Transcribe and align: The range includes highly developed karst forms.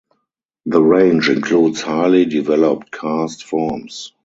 The 0.65 0.81
range 0.81 1.29
includes 1.29 1.83
highly 1.83 2.25
developed 2.25 2.89
karst 2.89 3.43
forms. 3.43 4.13